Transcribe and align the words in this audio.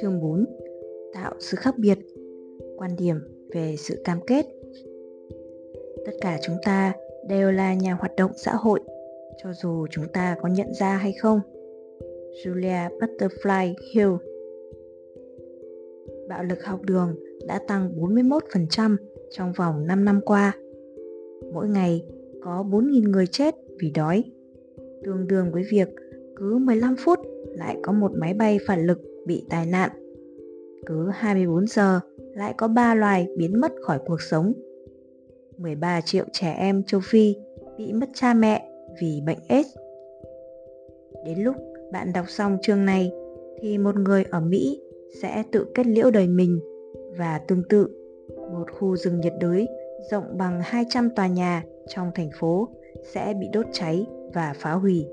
Chương 0.00 0.20
4 0.20 0.44
Tạo 1.14 1.34
sự 1.38 1.56
khác 1.56 1.74
biệt 1.78 1.98
Quan 2.76 2.90
điểm 2.98 3.16
về 3.54 3.74
sự 3.78 4.00
cam 4.04 4.20
kết 4.26 4.46
Tất 6.06 6.12
cả 6.20 6.38
chúng 6.42 6.56
ta 6.64 6.92
đều 7.28 7.52
là 7.52 7.74
nhà 7.74 7.94
hoạt 7.94 8.16
động 8.16 8.30
xã 8.36 8.54
hội 8.54 8.80
cho 9.42 9.52
dù 9.62 9.86
chúng 9.90 10.04
ta 10.12 10.36
có 10.42 10.48
nhận 10.48 10.74
ra 10.74 10.96
hay 10.96 11.12
không. 11.12 11.40
Julia 12.44 12.98
Butterfly 12.98 13.74
Hill 13.92 14.10
Bạo 16.28 16.44
lực 16.44 16.64
học 16.64 16.80
đường 16.82 17.14
đã 17.46 17.60
tăng 17.68 17.92
41% 17.96 18.96
trong 19.30 19.52
vòng 19.52 19.86
5 19.86 20.04
năm 20.04 20.20
qua. 20.24 20.52
Mỗi 21.52 21.68
ngày 21.68 22.04
có 22.42 22.64
4.000 22.70 23.10
người 23.10 23.26
chết 23.26 23.54
vì 23.80 23.90
đói, 23.90 24.24
tương 25.06 25.26
đương 25.26 25.52
với 25.52 25.62
việc 25.70 25.88
cứ 26.36 26.58
15 26.58 26.96
phút 26.98 27.18
lại 27.54 27.76
có 27.82 27.92
một 27.92 28.12
máy 28.14 28.34
bay 28.34 28.58
phản 28.66 28.86
lực 28.86 28.98
bị 29.26 29.46
tai 29.50 29.66
nạn. 29.66 29.90
Cứ 30.86 31.08
24 31.12 31.66
giờ 31.66 32.00
lại 32.34 32.54
có 32.56 32.68
3 32.68 32.94
loài 32.94 33.28
biến 33.36 33.60
mất 33.60 33.72
khỏi 33.82 33.98
cuộc 34.06 34.22
sống. 34.22 34.52
13 35.58 36.00
triệu 36.00 36.24
trẻ 36.32 36.54
em 36.58 36.82
châu 36.82 37.00
Phi 37.04 37.36
bị 37.78 37.92
mất 37.92 38.06
cha 38.14 38.34
mẹ 38.34 38.68
vì 39.00 39.22
bệnh 39.26 39.38
AIDS. 39.48 39.76
Đến 41.24 41.38
lúc 41.38 41.56
bạn 41.92 42.12
đọc 42.12 42.24
xong 42.28 42.58
chương 42.62 42.84
này 42.84 43.12
thì 43.60 43.78
một 43.78 43.96
người 43.96 44.24
ở 44.30 44.40
Mỹ 44.40 44.80
sẽ 45.22 45.42
tự 45.52 45.66
kết 45.74 45.86
liễu 45.86 46.10
đời 46.10 46.28
mình 46.28 46.60
và 47.18 47.40
tương 47.48 47.62
tự 47.68 47.88
một 48.52 48.70
khu 48.78 48.96
rừng 48.96 49.20
nhiệt 49.20 49.34
đới 49.40 49.66
rộng 50.10 50.38
bằng 50.38 50.60
200 50.64 51.10
tòa 51.10 51.26
nhà 51.26 51.62
trong 51.88 52.10
thành 52.14 52.30
phố 52.40 52.68
sẽ 53.14 53.34
bị 53.40 53.48
đốt 53.52 53.66
cháy 53.72 54.06
và 54.34 54.54
phá 54.56 54.72
hủy. 54.72 55.06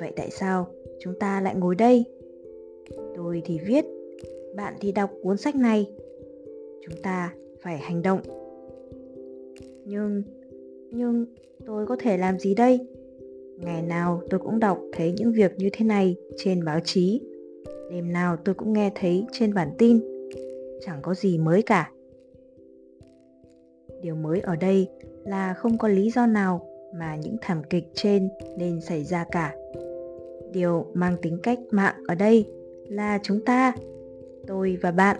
Vậy 0.00 0.12
tại 0.16 0.30
sao 0.30 0.66
chúng 0.98 1.14
ta 1.18 1.40
lại 1.40 1.54
ngồi 1.54 1.74
đây? 1.74 2.04
Tôi 3.16 3.42
thì 3.44 3.58
viết, 3.66 3.84
bạn 4.56 4.74
thì 4.80 4.92
đọc 4.92 5.10
cuốn 5.22 5.36
sách 5.36 5.56
này. 5.56 5.92
Chúng 6.86 7.02
ta 7.02 7.34
phải 7.62 7.78
hành 7.78 8.02
động. 8.02 8.20
Nhưng, 9.84 10.22
nhưng 10.90 11.26
tôi 11.66 11.86
có 11.86 11.96
thể 12.00 12.16
làm 12.16 12.38
gì 12.38 12.54
đây? 12.54 12.80
Ngày 13.56 13.82
nào 13.82 14.22
tôi 14.30 14.40
cũng 14.40 14.60
đọc 14.60 14.78
thấy 14.92 15.12
những 15.16 15.32
việc 15.32 15.52
như 15.58 15.68
thế 15.72 15.84
này 15.84 16.16
trên 16.36 16.64
báo 16.64 16.80
chí. 16.84 17.20
Đêm 17.90 18.12
nào 18.12 18.36
tôi 18.44 18.54
cũng 18.54 18.72
nghe 18.72 18.92
thấy 18.94 19.24
trên 19.32 19.54
bản 19.54 19.70
tin. 19.78 20.00
Chẳng 20.80 20.98
có 21.02 21.14
gì 21.14 21.38
mới 21.38 21.62
cả. 21.62 21.92
Điều 24.02 24.14
mới 24.14 24.40
ở 24.40 24.56
đây 24.56 24.88
là 25.24 25.54
không 25.54 25.78
có 25.78 25.88
lý 25.88 26.10
do 26.10 26.26
nào 26.26 26.69
mà 26.94 27.16
những 27.16 27.36
thảm 27.40 27.62
kịch 27.70 27.84
trên 27.94 28.28
nên 28.56 28.80
xảy 28.80 29.04
ra 29.04 29.24
cả. 29.30 29.54
Điều 30.52 30.86
mang 30.94 31.16
tính 31.22 31.38
cách 31.42 31.58
mạng 31.70 31.94
ở 32.08 32.14
đây 32.14 32.46
là 32.88 33.18
chúng 33.22 33.44
ta, 33.44 33.72
tôi 34.46 34.78
và 34.82 34.90
bạn 34.90 35.16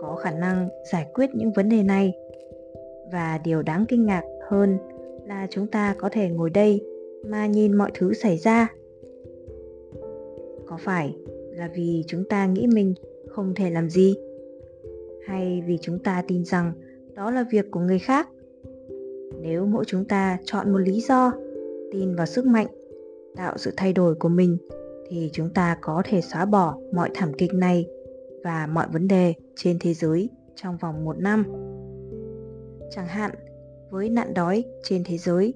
có 0.00 0.16
khả 0.16 0.30
năng 0.30 0.68
giải 0.92 1.06
quyết 1.14 1.30
những 1.34 1.52
vấn 1.52 1.68
đề 1.68 1.82
này. 1.82 2.12
Và 3.12 3.40
điều 3.44 3.62
đáng 3.62 3.84
kinh 3.88 4.06
ngạc 4.06 4.22
hơn 4.48 4.78
là 5.26 5.46
chúng 5.50 5.66
ta 5.66 5.94
có 5.98 6.08
thể 6.12 6.28
ngồi 6.28 6.50
đây 6.50 6.84
mà 7.26 7.46
nhìn 7.46 7.72
mọi 7.72 7.90
thứ 7.94 8.14
xảy 8.14 8.36
ra. 8.36 8.68
Có 10.66 10.78
phải 10.80 11.16
là 11.50 11.70
vì 11.74 12.04
chúng 12.06 12.24
ta 12.28 12.46
nghĩ 12.46 12.66
mình 12.66 12.94
không 13.28 13.54
thể 13.54 13.70
làm 13.70 13.90
gì? 13.90 14.14
Hay 15.26 15.62
vì 15.66 15.78
chúng 15.80 15.98
ta 15.98 16.22
tin 16.28 16.44
rằng 16.44 16.72
đó 17.14 17.30
là 17.30 17.44
việc 17.50 17.70
của 17.70 17.80
người 17.80 17.98
khác? 17.98 18.28
Nếu 19.40 19.66
mỗi 19.66 19.84
chúng 19.84 20.04
ta 20.04 20.38
chọn 20.44 20.72
một 20.72 20.78
lý 20.78 21.00
do, 21.00 21.32
tin 21.92 22.16
vào 22.16 22.26
sức 22.26 22.46
mạnh, 22.46 22.66
tạo 23.36 23.58
sự 23.58 23.70
thay 23.76 23.92
đổi 23.92 24.14
của 24.14 24.28
mình 24.28 24.56
thì 25.08 25.30
chúng 25.32 25.50
ta 25.50 25.78
có 25.80 26.02
thể 26.04 26.20
xóa 26.20 26.44
bỏ 26.44 26.78
mọi 26.94 27.10
thảm 27.14 27.32
kịch 27.32 27.54
này 27.54 27.86
và 28.44 28.66
mọi 28.66 28.86
vấn 28.92 29.08
đề 29.08 29.34
trên 29.56 29.78
thế 29.80 29.94
giới 29.94 30.30
trong 30.54 30.76
vòng 30.76 31.04
một 31.04 31.18
năm. 31.18 31.44
Chẳng 32.90 33.06
hạn, 33.06 33.30
với 33.90 34.10
nạn 34.10 34.34
đói 34.34 34.64
trên 34.82 35.02
thế 35.04 35.18
giới. 35.18 35.54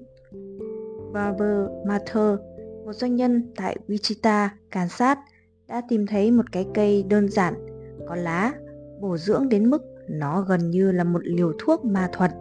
Barber 1.13 1.67
Mather, 1.87 2.39
một 2.85 2.93
doanh 2.93 3.15
nhân 3.15 3.51
tại 3.55 3.77
Wichita, 3.87 4.47
Kansas, 4.71 5.17
đã 5.67 5.81
tìm 5.89 6.07
thấy 6.07 6.31
một 6.31 6.51
cái 6.51 6.67
cây 6.73 7.03
đơn 7.09 7.29
giản, 7.29 7.53
có 8.07 8.15
lá, 8.15 8.53
bổ 9.01 9.17
dưỡng 9.17 9.49
đến 9.49 9.69
mức 9.69 9.81
nó 10.09 10.41
gần 10.41 10.69
như 10.69 10.91
là 10.91 11.03
một 11.03 11.19
liều 11.23 11.51
thuốc 11.59 11.85
ma 11.85 12.09
thuật. 12.13 12.31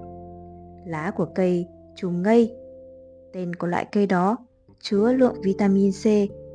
Lá 0.86 1.10
của 1.16 1.26
cây 1.34 1.66
trùng 1.96 2.22
ngây. 2.22 2.56
Tên 3.32 3.54
của 3.54 3.66
loại 3.66 3.86
cây 3.92 4.06
đó 4.06 4.36
chứa 4.80 5.12
lượng 5.12 5.34
vitamin 5.42 5.90
C 5.92 6.04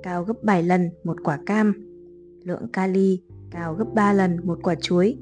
cao 0.04 0.24
gấp 0.24 0.44
7 0.44 0.64
lần 0.64 0.90
một 1.04 1.18
quả 1.24 1.40
cam, 1.46 1.74
lượng 2.44 2.68
kali 2.74 3.22
cao 3.52 3.74
gấp 3.74 3.94
3 3.94 4.14
lần 4.14 4.48
một 4.48 4.60
quả 4.64 4.76
chuối 4.76 5.18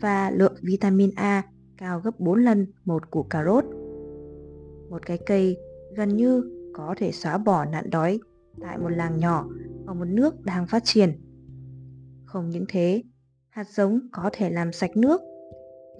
và 0.00 0.30
lượng 0.30 0.54
vitamin 0.62 1.10
A 1.16 1.42
cao 1.76 2.00
gấp 2.00 2.20
4 2.20 2.44
lần 2.44 2.66
một 2.84 3.10
củ 3.10 3.22
cà 3.22 3.44
rốt 3.44 3.64
một 4.90 5.06
cái 5.06 5.18
cây 5.26 5.56
gần 5.96 6.16
như 6.16 6.50
có 6.74 6.94
thể 6.98 7.12
xóa 7.12 7.38
bỏ 7.38 7.64
nạn 7.64 7.90
đói 7.90 8.20
tại 8.60 8.78
một 8.78 8.88
làng 8.88 9.18
nhỏ 9.18 9.48
ở 9.86 9.94
một 9.94 10.04
nước 10.04 10.44
đang 10.44 10.66
phát 10.66 10.84
triển. 10.84 11.12
Không 12.24 12.50
những 12.50 12.64
thế, 12.68 13.02
hạt 13.50 13.68
giống 13.70 14.00
có 14.12 14.30
thể 14.32 14.50
làm 14.50 14.72
sạch 14.72 14.96
nước, 14.96 15.20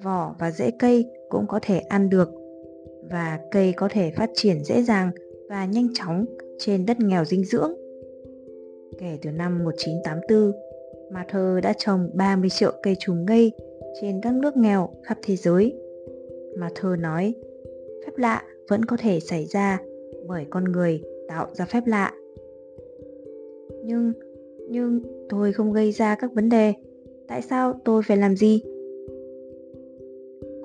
vỏ 0.02 0.34
và 0.38 0.50
rễ 0.50 0.70
cây 0.78 1.06
cũng 1.30 1.46
có 1.46 1.58
thể 1.62 1.78
ăn 1.78 2.10
được 2.10 2.28
và 3.10 3.40
cây 3.50 3.72
có 3.76 3.88
thể 3.90 4.10
phát 4.16 4.30
triển 4.34 4.64
dễ 4.64 4.82
dàng 4.82 5.10
và 5.48 5.64
nhanh 5.64 5.88
chóng 5.94 6.24
trên 6.58 6.86
đất 6.86 7.00
nghèo 7.00 7.24
dinh 7.24 7.44
dưỡng. 7.44 7.72
Kể 8.98 9.18
từ 9.22 9.30
năm 9.30 9.64
1984, 9.64 10.52
Mather 11.10 11.64
đã 11.64 11.72
trồng 11.78 12.10
30 12.14 12.50
triệu 12.50 12.72
cây 12.82 12.96
trùng 13.00 13.24
ngây 13.24 13.52
trên 14.00 14.20
các 14.20 14.34
nước 14.34 14.56
nghèo 14.56 14.88
khắp 15.02 15.18
thế 15.22 15.36
giới. 15.36 15.74
Mather 16.58 17.00
nói, 17.00 17.34
phép 18.06 18.12
lạ 18.16 18.42
vẫn 18.68 18.84
có 18.84 18.96
thể 19.00 19.20
xảy 19.20 19.46
ra 19.46 19.78
bởi 20.26 20.46
con 20.50 20.64
người 20.64 21.02
tạo 21.28 21.46
ra 21.52 21.64
phép 21.64 21.82
lạ 21.86 22.12
nhưng 23.84 24.12
nhưng 24.68 25.00
tôi 25.28 25.52
không 25.52 25.72
gây 25.72 25.92
ra 25.92 26.14
các 26.14 26.32
vấn 26.32 26.48
đề 26.48 26.72
tại 27.28 27.42
sao 27.42 27.80
tôi 27.84 28.02
phải 28.02 28.16
làm 28.16 28.36
gì 28.36 28.62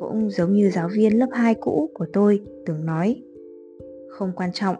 cũng 0.09 0.29
giống 0.29 0.53
như 0.53 0.69
giáo 0.69 0.89
viên 0.93 1.19
lớp 1.19 1.29
2 1.31 1.55
cũ 1.55 1.89
của 1.93 2.05
tôi 2.13 2.41
từng 2.65 2.85
nói. 2.85 3.23
Không 4.09 4.31
quan 4.35 4.49
trọng 4.53 4.75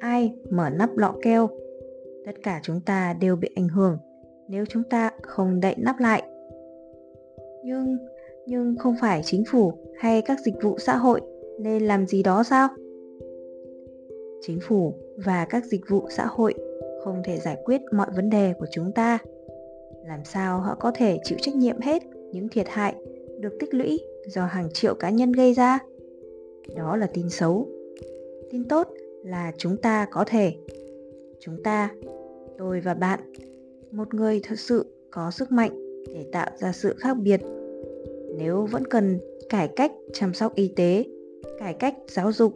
ai 0.00 0.34
mở 0.50 0.70
nắp 0.70 0.96
lọ 0.96 1.14
keo, 1.22 1.48
tất 2.26 2.32
cả 2.42 2.60
chúng 2.62 2.80
ta 2.86 3.14
đều 3.20 3.36
bị 3.36 3.48
ảnh 3.56 3.68
hưởng 3.68 3.98
nếu 4.48 4.64
chúng 4.68 4.82
ta 4.90 5.10
không 5.22 5.60
đậy 5.60 5.74
nắp 5.78 6.00
lại. 6.00 6.22
Nhưng 7.64 7.98
nhưng 8.46 8.76
không 8.78 8.94
phải 9.00 9.22
chính 9.24 9.44
phủ 9.50 9.72
hay 9.98 10.22
các 10.22 10.40
dịch 10.40 10.54
vụ 10.62 10.78
xã 10.78 10.96
hội 10.96 11.20
nên 11.58 11.82
làm 11.82 12.06
gì 12.06 12.22
đó 12.22 12.42
sao? 12.42 12.68
Chính 14.40 14.58
phủ 14.62 14.94
và 15.16 15.46
các 15.50 15.64
dịch 15.64 15.82
vụ 15.88 16.06
xã 16.10 16.26
hội 16.26 16.54
không 17.04 17.22
thể 17.24 17.36
giải 17.36 17.56
quyết 17.64 17.80
mọi 17.92 18.06
vấn 18.16 18.30
đề 18.30 18.54
của 18.58 18.66
chúng 18.70 18.92
ta. 18.92 19.18
Làm 20.08 20.24
sao 20.24 20.60
họ 20.60 20.76
có 20.80 20.92
thể 20.94 21.18
chịu 21.24 21.38
trách 21.40 21.54
nhiệm 21.54 21.80
hết 21.80 22.02
những 22.32 22.48
thiệt 22.48 22.66
hại 22.68 22.94
được 23.40 23.56
tích 23.60 23.74
lũy? 23.74 24.00
Do 24.26 24.46
hàng 24.46 24.68
triệu 24.72 24.94
cá 24.94 25.10
nhân 25.10 25.32
gây 25.32 25.54
ra. 25.54 25.78
Đó 26.76 26.96
là 26.96 27.06
tin 27.06 27.30
xấu. 27.30 27.68
Tin 28.50 28.68
tốt 28.68 28.88
là 29.24 29.52
chúng 29.56 29.76
ta 29.76 30.06
có 30.10 30.24
thể. 30.26 30.54
Chúng 31.40 31.62
ta, 31.62 31.90
tôi 32.58 32.80
và 32.80 32.94
bạn, 32.94 33.20
một 33.90 34.14
người 34.14 34.40
thật 34.44 34.58
sự 34.58 34.86
có 35.10 35.30
sức 35.30 35.52
mạnh 35.52 36.02
để 36.14 36.26
tạo 36.32 36.50
ra 36.58 36.72
sự 36.72 36.94
khác 36.98 37.16
biệt. 37.22 37.40
Nếu 38.38 38.66
vẫn 38.70 38.86
cần 38.86 39.18
cải 39.48 39.68
cách 39.68 39.92
chăm 40.12 40.34
sóc 40.34 40.54
y 40.54 40.72
tế, 40.76 41.04
cải 41.58 41.74
cách 41.74 41.94
giáo 42.08 42.32
dục 42.32 42.52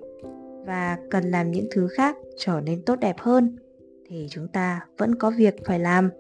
và 0.67 0.99
cần 1.11 1.31
làm 1.31 1.51
những 1.51 1.67
thứ 1.71 1.89
khác 1.89 2.17
trở 2.37 2.61
nên 2.61 2.83
tốt 2.83 2.97
đẹp 3.01 3.17
hơn, 3.19 3.57
thì 4.09 4.27
chúng 4.31 4.49
ta 4.49 4.87
vẫn 4.99 5.15
có 5.15 5.33
việc 5.39 5.65
phải 5.65 5.79
làm. 5.79 6.11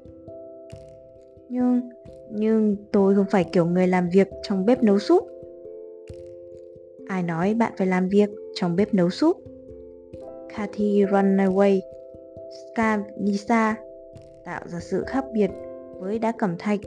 Nhưng 1.49 1.81
nhưng 2.31 2.77
tôi 2.93 3.15
không 3.15 3.27
phải 3.31 3.45
kiểu 3.45 3.67
người 3.67 3.87
làm 3.87 4.09
việc 4.09 4.29
trong 4.43 4.67
bếp 4.67 4.83
nấu 4.83 4.99
súp 4.99 5.29
ai 7.09 7.23
nói 7.23 7.55
bạn 7.55 7.73
phải 7.77 7.87
làm 7.87 8.09
việc 8.09 8.31
trong 8.55 8.77
bếp 8.77 8.95
nấu 8.95 9.11
súp? 9.11 9.37
Kathy 10.57 11.05
Runaway 11.05 11.81
Scanisa 12.73 13.77
tạo 14.45 14.63
ra 14.67 14.81
sự 14.81 15.05
khác 15.07 15.25
biệt 15.33 15.51
với 15.99 16.19
đá 16.19 16.33
cẩm 16.33 16.57
thạch. 16.59 16.81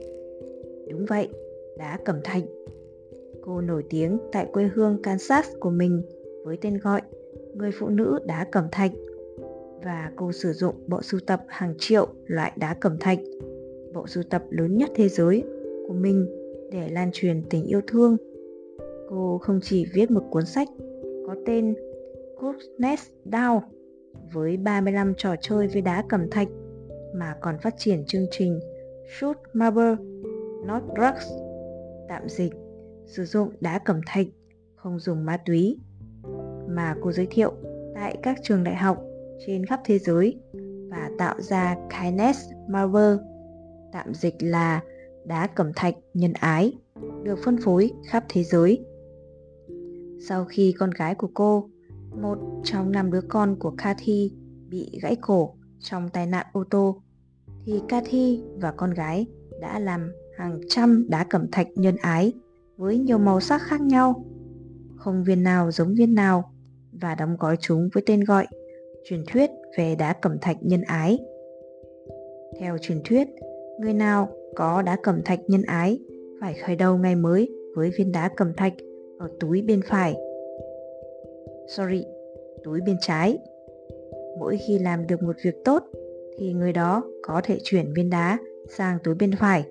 Đúng 0.89 1.05
vậy 1.05 1.29
đá 1.77 1.97
cẩm 2.05 2.19
thạch. 2.23 2.43
Cô 3.41 3.61
nổi 3.61 3.83
tiếng 3.89 4.17
tại 4.31 4.47
quê 4.53 4.69
hương 4.75 5.01
Kansas 5.03 5.47
của 5.59 5.69
mình 5.69 6.01
với 6.45 6.57
tên 6.61 6.77
gọi 6.77 7.01
Người 7.53 7.71
phụ 7.79 7.89
nữ 7.89 8.19
đá 8.25 8.45
cẩm 8.51 8.67
thạch. 8.71 8.91
Và 9.83 10.11
cô 10.15 10.31
sử 10.31 10.53
dụng 10.53 10.75
bộ 10.87 11.01
sưu 11.01 11.19
tập 11.27 11.43
hàng 11.47 11.73
triệu 11.77 12.07
loại 12.25 12.51
đá 12.55 12.73
cẩm 12.73 12.97
thạch, 12.99 13.19
bộ 13.93 14.07
sưu 14.07 14.23
tập 14.23 14.43
lớn 14.49 14.77
nhất 14.77 14.89
thế 14.95 15.09
giới 15.09 15.43
của 15.87 15.93
mình 15.93 16.27
để 16.71 16.89
lan 16.89 17.09
truyền 17.13 17.43
tình 17.49 17.65
yêu 17.65 17.81
thương. 17.87 18.17
Cô 19.11 19.37
không 19.41 19.59
chỉ 19.63 19.85
viết 19.93 20.11
một 20.11 20.23
cuốn 20.31 20.45
sách 20.45 20.67
có 21.27 21.35
tên 21.45 21.75
Goodness 22.37 23.09
Down 23.25 23.59
với 24.33 24.57
35 24.57 25.13
trò 25.17 25.35
chơi 25.41 25.67
với 25.67 25.81
đá 25.81 26.03
cẩm 26.09 26.29
thạch, 26.29 26.47
mà 27.15 27.35
còn 27.41 27.57
phát 27.61 27.73
triển 27.77 28.05
chương 28.05 28.25
trình 28.31 28.59
Shoot 29.19 29.37
Marble, 29.53 29.95
Not 30.65 30.83
Drugs, 30.97 31.31
tạm 32.09 32.29
dịch, 32.29 32.53
sử 33.05 33.25
dụng 33.25 33.49
đá 33.61 33.79
cẩm 33.79 34.01
thạch, 34.07 34.27
không 34.75 34.99
dùng 34.99 35.25
ma 35.25 35.37
túy, 35.45 35.77
mà 36.67 36.95
cô 37.01 37.11
giới 37.11 37.27
thiệu 37.31 37.53
tại 37.95 38.17
các 38.23 38.37
trường 38.43 38.63
đại 38.63 38.75
học 38.75 39.03
trên 39.45 39.65
khắp 39.65 39.79
thế 39.85 39.99
giới 39.99 40.39
và 40.89 41.09
tạo 41.17 41.41
ra 41.41 41.77
Kindness 41.89 42.39
Marble, 42.69 43.17
tạm 43.91 44.13
dịch 44.13 44.35
là 44.39 44.81
đá 45.25 45.47
cẩm 45.47 45.71
thạch 45.75 45.95
nhân 46.13 46.33
ái, 46.33 46.73
được 47.23 47.39
phân 47.45 47.57
phối 47.57 47.91
khắp 48.09 48.23
thế 48.29 48.43
giới. 48.43 48.85
Sau 50.27 50.45
khi 50.45 50.73
con 50.79 50.89
gái 50.91 51.15
của 51.15 51.29
cô, 51.33 51.69
một 52.21 52.37
trong 52.63 52.91
năm 52.91 53.11
đứa 53.11 53.21
con 53.21 53.55
của 53.59 53.71
Cathy 53.77 54.31
bị 54.69 54.99
gãy 55.01 55.15
cổ 55.21 55.53
trong 55.79 56.09
tai 56.09 56.27
nạn 56.27 56.45
ô 56.53 56.63
tô, 56.69 57.01
thì 57.65 57.81
Cathy 57.87 58.43
và 58.55 58.71
con 58.71 58.93
gái 58.93 59.27
đã 59.61 59.79
làm 59.79 60.11
hàng 60.37 60.59
trăm 60.67 61.05
đá 61.09 61.23
cẩm 61.23 61.51
thạch 61.51 61.67
nhân 61.75 61.95
ái 62.01 62.33
với 62.77 62.97
nhiều 62.97 63.17
màu 63.17 63.39
sắc 63.39 63.61
khác 63.61 63.81
nhau. 63.81 64.25
Không 64.95 65.23
viên 65.23 65.43
nào 65.43 65.71
giống 65.71 65.95
viên 65.95 66.15
nào 66.15 66.51
và 66.91 67.15
đóng 67.15 67.37
gói 67.39 67.57
chúng 67.59 67.89
với 67.93 68.03
tên 68.05 68.23
gọi 68.23 68.47
truyền 69.09 69.23
thuyết 69.27 69.49
về 69.77 69.95
đá 69.95 70.13
cẩm 70.13 70.39
thạch 70.41 70.57
nhân 70.61 70.81
ái. 70.81 71.19
Theo 72.59 72.77
truyền 72.77 73.01
thuyết, 73.03 73.27
người 73.79 73.93
nào 73.93 74.29
có 74.55 74.81
đá 74.81 74.97
cẩm 75.03 75.21
thạch 75.25 75.39
nhân 75.47 75.61
ái 75.61 75.99
phải 76.41 76.53
khởi 76.53 76.75
đầu 76.75 76.97
ngày 76.97 77.15
mới 77.15 77.49
với 77.75 77.91
viên 77.97 78.11
đá 78.11 78.29
cẩm 78.37 78.53
thạch 78.53 78.73
ở 79.21 79.29
túi 79.39 79.61
bên 79.61 79.81
phải. 79.85 80.15
Sorry, 81.67 82.05
túi 82.63 82.81
bên 82.85 82.95
trái. 83.01 83.37
Mỗi 84.39 84.57
khi 84.67 84.79
làm 84.79 85.07
được 85.07 85.23
một 85.23 85.35
việc 85.43 85.55
tốt 85.65 85.83
thì 86.37 86.53
người 86.53 86.73
đó 86.73 87.03
có 87.21 87.41
thể 87.43 87.57
chuyển 87.63 87.93
viên 87.95 88.09
đá 88.09 88.37
sang 88.69 88.97
túi 89.03 89.15
bên 89.15 89.31
phải. 89.39 89.63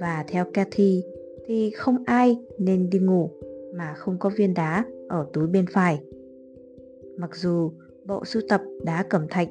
Và 0.00 0.24
theo 0.28 0.44
Cathy 0.54 1.04
thì 1.46 1.70
không 1.70 1.96
ai 2.06 2.36
nên 2.58 2.90
đi 2.90 2.98
ngủ 2.98 3.30
mà 3.74 3.94
không 3.96 4.18
có 4.18 4.30
viên 4.36 4.54
đá 4.54 4.84
ở 5.08 5.26
túi 5.32 5.46
bên 5.46 5.64
phải. 5.72 6.00
Mặc 7.16 7.36
dù 7.36 7.70
bộ 8.06 8.24
sưu 8.24 8.42
tập 8.48 8.60
đá 8.84 9.02
cẩm 9.10 9.26
thạch, 9.30 9.48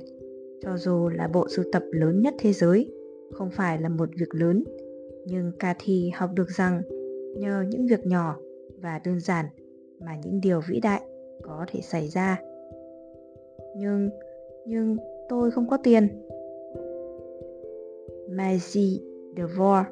cho 0.61 0.77
dù 0.77 1.09
là 1.09 1.27
bộ 1.27 1.47
sưu 1.49 1.65
tập 1.71 1.83
lớn 1.91 2.21
nhất 2.21 2.33
thế 2.39 2.53
giới, 2.53 2.91
không 3.31 3.49
phải 3.51 3.81
là 3.81 3.89
một 3.89 4.09
việc 4.19 4.35
lớn, 4.35 4.63
nhưng 5.25 5.51
Cathy 5.59 6.11
học 6.15 6.29
được 6.35 6.49
rằng 6.49 6.81
nhờ 7.37 7.63
những 7.69 7.87
việc 7.87 8.05
nhỏ 8.05 8.37
và 8.81 8.99
đơn 9.05 9.19
giản 9.19 9.45
mà 9.99 10.15
những 10.23 10.41
điều 10.41 10.61
vĩ 10.67 10.79
đại 10.79 11.01
có 11.43 11.65
thể 11.67 11.81
xảy 11.81 12.07
ra. 12.07 12.41
Nhưng, 13.77 14.09
nhưng 14.65 14.97
tôi 15.29 15.51
không 15.51 15.69
có 15.69 15.77
tiền. 15.77 16.07
Maisie 18.29 18.99
DeVore, 19.37 19.83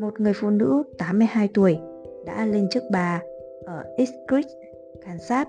một 0.00 0.20
người 0.20 0.32
phụ 0.34 0.50
nữ 0.50 0.82
82 0.98 1.48
tuổi, 1.54 1.78
đã 2.26 2.46
lên 2.46 2.68
chức 2.70 2.82
bà 2.92 3.22
ở 3.64 3.84
East 3.96 4.12
Creek, 4.28 4.46
Kansas. 5.04 5.48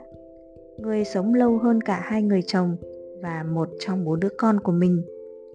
Người 0.77 1.04
sống 1.04 1.34
lâu 1.34 1.57
hơn 1.57 1.81
cả 1.81 2.00
hai 2.04 2.22
người 2.22 2.42
chồng 2.42 2.75
và 3.22 3.44
một 3.44 3.69
trong 3.80 4.06
bốn 4.06 4.19
đứa 4.19 4.30
con 4.38 4.60
của 4.60 4.72
mình 4.72 5.01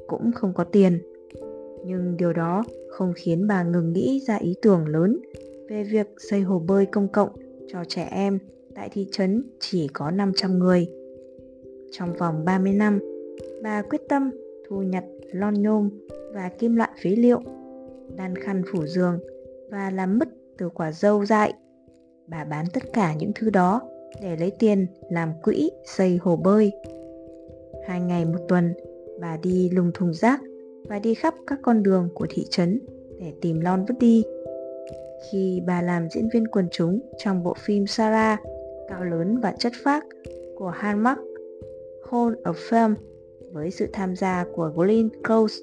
cũng 0.07 0.33
không 0.33 0.53
có 0.55 0.65
tiền 0.65 0.99
nhưng 1.87 2.17
điều 2.17 2.33
đó 2.33 2.65
không 2.89 3.13
khiến 3.17 3.47
bà 3.47 3.63
ngừng 3.63 3.93
nghĩ 3.93 4.21
ra 4.27 4.37
ý 4.37 4.55
tưởng 4.63 4.89
lớn 4.89 5.21
về 5.69 5.85
việc 5.85 6.07
xây 6.19 6.41
hồ 6.41 6.59
bơi 6.59 6.87
công 6.87 7.09
cộng 7.09 7.29
cho 7.69 7.85
trẻ 7.89 8.09
em 8.11 8.39
tại 8.75 8.89
thị 8.93 9.07
trấn 9.13 9.43
chỉ 9.61 9.89
có 9.93 10.11
500 10.11 10.59
người. 10.59 10.89
Trong 11.91 12.13
vòng 12.13 12.45
30 12.45 12.73
năm, 12.73 12.99
bà 13.63 13.83
quyết 13.83 14.01
tâm 14.09 14.31
thu 14.69 14.83
nhặt 14.83 15.05
lon 15.33 15.55
nhôm 15.55 15.91
và 16.33 16.49
kim 16.49 16.77
loại 16.77 16.91
phế 17.03 17.11
liệu, 17.11 17.41
đan 18.17 18.37
khăn 18.37 18.63
phủ 18.73 18.87
giường 18.87 19.19
và 19.71 19.91
làm 19.91 20.19
mứt 20.19 20.29
từ 20.59 20.69
quả 20.69 20.93
dâu 20.93 21.25
dại. 21.25 21.53
Bà 22.27 22.45
bán 22.45 22.67
tất 22.73 22.83
cả 22.93 23.15
những 23.15 23.33
thứ 23.35 23.51
đó 23.51 23.81
để 24.23 24.37
lấy 24.37 24.53
tiền 24.59 24.87
làm 25.11 25.33
quỹ 25.43 25.71
xây 25.85 26.19
hồ 26.23 26.37
bơi. 26.37 26.73
Hai 27.87 28.01
ngày 28.01 28.25
một 28.25 28.39
tuần, 28.49 28.75
bà 29.21 29.37
đi 29.43 29.71
lùng 29.71 29.91
thùng 29.95 30.15
rác 30.15 30.41
và 30.89 30.99
đi 30.99 31.15
khắp 31.15 31.35
các 31.47 31.59
con 31.63 31.83
đường 31.83 32.09
của 32.15 32.27
thị 32.31 32.47
trấn 32.51 32.81
để 33.21 33.33
tìm 33.41 33.61
lon 33.61 33.85
vứt 33.85 33.95
đi. 34.01 34.25
Khi 35.31 35.63
bà 35.67 35.83
làm 35.83 36.09
diễn 36.11 36.29
viên 36.33 36.47
quần 36.49 36.69
chúng 36.71 37.01
trong 37.19 37.43
bộ 37.43 37.55
phim 37.55 37.87
Sarah 37.87 38.41
cao 38.89 39.05
lớn 39.05 39.41
và 39.43 39.55
chất 39.59 39.73
phác 39.85 40.05
của 40.57 40.71
Hallmark 40.71 41.19
Hall 42.11 42.35
of 42.45 42.53
Fame 42.53 42.95
với 43.53 43.71
sự 43.71 43.87
tham 43.93 44.17
gia 44.17 44.45
của 44.55 44.73
Glenn 44.77 45.09
Close, 45.25 45.55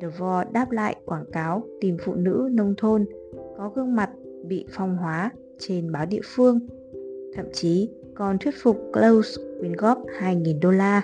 DeVore 0.00 0.50
đáp 0.52 0.70
lại 0.70 0.96
quảng 1.04 1.24
cáo 1.32 1.62
tìm 1.80 1.96
phụ 2.04 2.14
nữ 2.14 2.48
nông 2.52 2.74
thôn 2.78 3.04
có 3.56 3.72
gương 3.74 3.96
mặt 3.96 4.10
bị 4.44 4.66
phong 4.70 4.96
hóa 4.96 5.30
trên 5.58 5.92
báo 5.92 6.06
địa 6.06 6.20
phương. 6.24 6.58
Thậm 7.34 7.46
chí 7.52 7.90
còn 8.14 8.38
thuyết 8.38 8.54
phục 8.62 8.76
Close 8.92 9.42
quyên 9.60 9.72
góp 9.72 9.98
2.000 10.20 10.60
đô 10.60 10.70
la. 10.70 11.02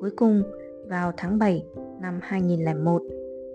Cuối 0.00 0.10
cùng, 0.16 0.42
vào 0.86 1.12
tháng 1.16 1.38
7 1.38 1.64
năm 2.00 2.20
2001, 2.22 3.02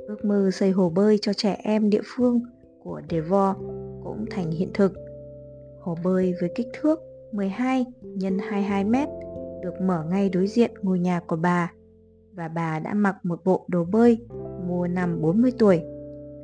ước 0.07 0.25
mơ 0.25 0.50
xây 0.54 0.72
hồ 0.72 0.89
bơi 0.89 1.18
cho 1.22 1.34
trẻ 1.34 1.60
em 1.63 1.89
địa 1.89 2.01
phương 2.04 2.42
của 2.84 3.02
Devor 3.10 3.58
cũng 4.04 4.26
thành 4.32 4.52
hiện 4.52 4.70
thực. 4.74 4.94
Hồ 5.80 5.98
bơi 6.04 6.34
với 6.42 6.52
kích 6.56 6.68
thước 6.74 7.00
12 7.32 7.86
x 8.20 8.24
22 8.50 8.84
mét 8.84 9.10
được 9.64 9.82
mở 9.82 10.04
ngay 10.10 10.30
đối 10.30 10.48
diện 10.48 10.72
ngôi 10.82 11.00
nhà 11.00 11.20
của 11.20 11.36
bà 11.36 11.72
và 12.34 12.48
bà 12.48 12.80
đã 12.80 12.94
mặc 12.94 13.16
một 13.24 13.44
bộ 13.44 13.66
đồ 13.68 13.84
bơi 13.84 14.18
mua 14.68 14.88
năm 14.88 15.22
40 15.22 15.52
tuổi, 15.60 15.82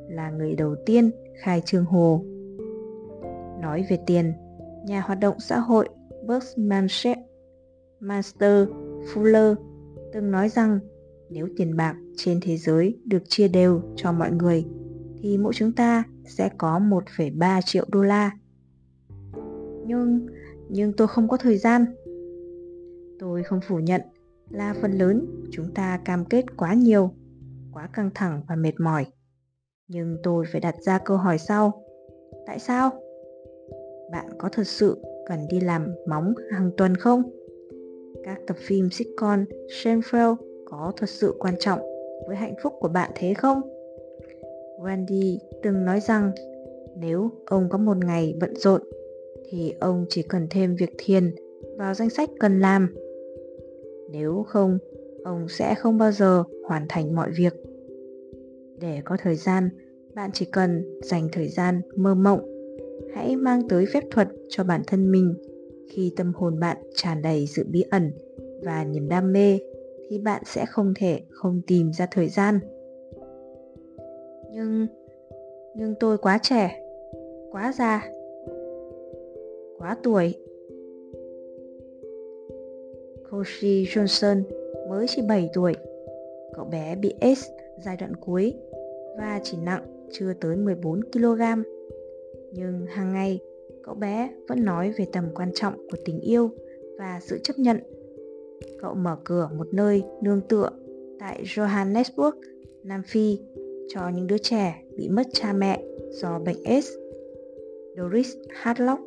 là 0.09 0.29
người 0.29 0.55
đầu 0.55 0.75
tiên 0.85 1.11
khai 1.41 1.61
trương 1.65 1.85
hồ. 1.85 2.23
Nói 3.61 3.85
về 3.89 3.99
tiền, 4.05 4.33
nhà 4.85 5.01
hoạt 5.01 5.19
động 5.19 5.39
xã 5.39 5.59
hội 5.59 5.89
Buckmanship 6.27 7.17
Master 7.99 8.67
Fuller 9.13 9.55
từng 10.13 10.31
nói 10.31 10.49
rằng 10.49 10.79
nếu 11.29 11.47
tiền 11.57 11.77
bạc 11.77 11.95
trên 12.17 12.39
thế 12.41 12.57
giới 12.57 12.97
được 13.05 13.23
chia 13.27 13.47
đều 13.47 13.81
cho 13.95 14.11
mọi 14.11 14.31
người 14.31 14.65
thì 15.21 15.37
mỗi 15.37 15.53
chúng 15.53 15.71
ta 15.71 16.03
sẽ 16.25 16.49
có 16.57 16.79
1,3 16.79 17.61
triệu 17.65 17.85
đô 17.91 18.01
la. 18.01 18.31
Nhưng, 19.85 20.27
nhưng 20.69 20.93
tôi 20.93 21.07
không 21.07 21.27
có 21.27 21.37
thời 21.37 21.57
gian. 21.57 21.85
Tôi 23.19 23.43
không 23.43 23.59
phủ 23.67 23.79
nhận 23.79 24.01
là 24.49 24.75
phần 24.81 24.91
lớn 24.91 25.25
chúng 25.51 25.73
ta 25.73 25.99
cam 26.05 26.25
kết 26.25 26.45
quá 26.57 26.73
nhiều, 26.73 27.11
quá 27.73 27.89
căng 27.93 28.09
thẳng 28.15 28.41
và 28.47 28.55
mệt 28.55 28.79
mỏi. 28.79 29.05
Nhưng 29.87 30.17
tôi 30.23 30.45
phải 30.51 30.61
đặt 30.61 30.75
ra 30.81 30.97
câu 31.05 31.17
hỏi 31.17 31.37
sau. 31.37 31.83
Tại 32.45 32.59
sao? 32.59 32.89
Bạn 34.11 34.25
có 34.37 34.49
thật 34.51 34.67
sự 34.67 35.03
cần 35.27 35.39
đi 35.49 35.59
làm 35.59 35.87
móng 36.07 36.33
hàng 36.51 36.71
tuần 36.77 36.95
không? 36.95 37.23
Các 38.23 38.39
tập 38.47 38.57
phim 38.59 38.89
sitcom 38.89 39.45
Seinfeld 39.67 40.35
có 40.65 40.93
thật 40.97 41.09
sự 41.09 41.35
quan 41.39 41.55
trọng 41.59 41.79
với 42.27 42.35
hạnh 42.35 42.55
phúc 42.63 42.73
của 42.79 42.87
bạn 42.87 43.11
thế 43.15 43.33
không? 43.33 43.61
Wendy 44.79 45.37
từng 45.63 45.85
nói 45.85 45.99
rằng 45.99 46.31
nếu 46.97 47.31
ông 47.45 47.69
có 47.69 47.77
một 47.77 47.97
ngày 47.97 48.35
bận 48.39 48.55
rộn 48.55 48.81
thì 49.49 49.73
ông 49.79 50.05
chỉ 50.09 50.21
cần 50.21 50.47
thêm 50.49 50.75
việc 50.75 50.89
thiền 50.97 51.35
vào 51.77 51.93
danh 51.93 52.09
sách 52.09 52.29
cần 52.39 52.59
làm. 52.59 52.95
Nếu 54.11 54.45
không, 54.47 54.77
ông 55.23 55.47
sẽ 55.49 55.75
không 55.75 55.97
bao 55.97 56.11
giờ 56.11 56.43
hoàn 56.67 56.85
thành 56.89 57.15
mọi 57.15 57.31
việc. 57.31 57.53
Để 58.79 59.01
có 59.05 59.17
thời 59.21 59.35
gian, 59.35 59.69
bạn 60.15 60.29
chỉ 60.33 60.45
cần 60.45 60.99
dành 61.01 61.27
thời 61.31 61.47
gian 61.47 61.81
mơ 61.95 62.15
mộng. 62.15 62.39
Hãy 63.13 63.35
mang 63.35 63.67
tới 63.69 63.85
phép 63.93 64.03
thuật 64.11 64.27
cho 64.49 64.63
bản 64.63 64.81
thân 64.87 65.11
mình 65.11 65.33
khi 65.89 66.13
tâm 66.15 66.33
hồn 66.35 66.59
bạn 66.59 66.77
tràn 66.95 67.21
đầy 67.21 67.47
sự 67.47 67.63
bí 67.69 67.83
ẩn 67.89 68.11
và 68.63 68.83
niềm 68.83 69.07
đam 69.09 69.33
mê 69.33 69.59
thì 70.09 70.19
bạn 70.19 70.43
sẽ 70.45 70.65
không 70.65 70.93
thể 70.95 71.21
không 71.29 71.61
tìm 71.67 71.91
ra 71.93 72.07
thời 72.11 72.29
gian 72.29 72.59
nhưng 74.51 74.87
nhưng 75.75 75.95
tôi 75.99 76.17
quá 76.17 76.39
trẻ 76.43 76.81
quá 77.51 77.73
già 77.77 78.09
quá 79.77 79.97
tuổi 80.03 80.35
Koshi 83.31 83.85
Johnson 83.85 84.43
mới 84.89 85.07
chỉ 85.09 85.21
7 85.27 85.49
tuổi. 85.53 85.73
Cậu 86.53 86.65
bé 86.65 86.95
bị 86.95 87.13
AIDS 87.21 87.45
giai 87.85 87.97
đoạn 87.97 88.15
cuối 88.15 88.53
và 89.17 89.39
chỉ 89.43 89.57
nặng 89.63 90.07
chưa 90.11 90.33
tới 90.33 90.55
14 90.55 91.01
kg. 91.03 91.41
Nhưng 92.51 92.85
hàng 92.85 93.13
ngày, 93.13 93.39
cậu 93.83 93.95
bé 93.95 94.29
vẫn 94.47 94.65
nói 94.65 94.93
về 94.97 95.05
tầm 95.13 95.25
quan 95.35 95.51
trọng 95.55 95.73
của 95.91 95.97
tình 96.05 96.19
yêu 96.19 96.49
và 96.97 97.19
sự 97.23 97.39
chấp 97.43 97.59
nhận 97.59 97.79
cậu 98.81 98.93
mở 98.93 99.17
cửa 99.23 99.49
một 99.57 99.67
nơi 99.71 100.03
nương 100.21 100.41
tựa 100.41 100.69
tại 101.19 101.43
Johannesburg, 101.43 102.31
Nam 102.83 103.03
Phi 103.07 103.39
cho 103.89 104.09
những 104.15 104.27
đứa 104.27 104.37
trẻ 104.37 104.83
bị 104.97 105.09
mất 105.09 105.27
cha 105.33 105.53
mẹ 105.53 105.83
do 106.11 106.39
bệnh 106.39 106.63
AIDS. 106.63 106.89
Doris 107.97 108.35
Hadlock 108.49 109.01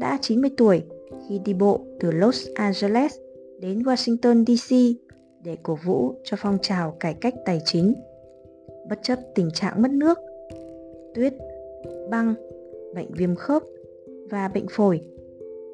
đã 0.00 0.18
90 0.22 0.50
tuổi 0.56 0.82
khi 1.28 1.38
đi 1.44 1.54
bộ 1.54 1.80
từ 2.00 2.10
Los 2.10 2.48
Angeles 2.54 3.16
đến 3.60 3.78
Washington 3.78 4.44
DC 4.44 5.00
để 5.44 5.56
cổ 5.62 5.78
vũ 5.84 6.14
cho 6.24 6.36
phong 6.40 6.58
trào 6.62 6.96
cải 7.00 7.14
cách 7.14 7.34
tài 7.44 7.60
chính. 7.64 7.94
Bất 8.88 8.98
chấp 9.02 9.18
tình 9.34 9.50
trạng 9.54 9.82
mất 9.82 9.90
nước, 9.90 10.18
tuyết, 11.14 11.34
băng, 12.10 12.34
bệnh 12.94 13.12
viêm 13.12 13.34
khớp 13.34 13.62
và 14.30 14.48
bệnh 14.48 14.66
phổi. 14.70 15.00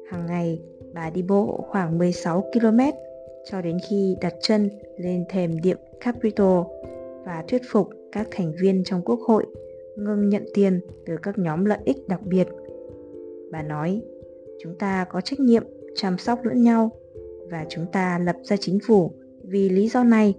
Hàng 0.09 0.25
ngày, 0.25 0.61
bà 0.93 1.09
đi 1.09 1.21
bộ 1.21 1.65
khoảng 1.67 1.97
16 1.97 2.51
km 2.53 2.79
cho 3.45 3.61
đến 3.61 3.77
khi 3.89 4.15
đặt 4.21 4.33
chân 4.41 4.69
lên 4.97 5.25
thềm 5.29 5.61
điện 5.61 5.77
Capitol 5.99 6.65
và 7.25 7.43
thuyết 7.47 7.61
phục 7.71 7.89
các 8.15 8.27
thành 8.31 8.53
viên 8.61 8.83
trong 8.83 9.01
quốc 9.01 9.19
hội 9.19 9.45
ngừng 9.95 10.29
nhận 10.29 10.45
tiền 10.53 10.79
từ 11.05 11.15
các 11.23 11.37
nhóm 11.37 11.65
lợi 11.65 11.79
ích 11.85 12.07
đặc 12.07 12.21
biệt. 12.25 12.47
Bà 13.51 13.63
nói, 13.63 14.01
chúng 14.59 14.75
ta 14.77 15.05
có 15.09 15.21
trách 15.21 15.39
nhiệm 15.39 15.63
chăm 15.95 16.17
sóc 16.17 16.39
lẫn 16.43 16.61
nhau 16.61 16.91
và 17.51 17.65
chúng 17.69 17.85
ta 17.91 18.19
lập 18.19 18.35
ra 18.43 18.57
chính 18.57 18.79
phủ 18.87 19.11
vì 19.43 19.69
lý 19.69 19.89
do 19.89 20.03
này. 20.03 20.35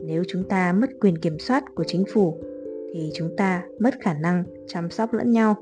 Nếu 0.00 0.24
chúng 0.28 0.44
ta 0.48 0.72
mất 0.72 0.90
quyền 1.00 1.18
kiểm 1.18 1.38
soát 1.38 1.64
của 1.74 1.84
chính 1.84 2.04
phủ 2.12 2.38
thì 2.92 3.10
chúng 3.14 3.36
ta 3.36 3.66
mất 3.78 3.94
khả 4.00 4.14
năng 4.14 4.44
chăm 4.66 4.90
sóc 4.90 5.12
lẫn 5.12 5.30
nhau. 5.30 5.54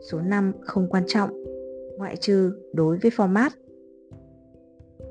Số 0.00 0.20
5 0.20 0.52
không 0.60 0.88
quan 0.88 1.04
trọng, 1.06 1.44
ngoại 1.98 2.16
trừ 2.16 2.52
đối 2.72 2.96
với 2.96 3.10
format. 3.10 3.50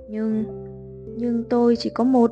Nhưng, 0.09 0.43
nhưng 1.17 1.43
tôi 1.49 1.75
chỉ 1.75 1.89
có 1.89 2.03
một. 2.03 2.31